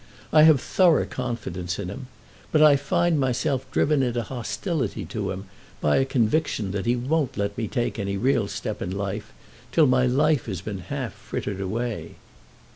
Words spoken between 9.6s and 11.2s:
till my life has been half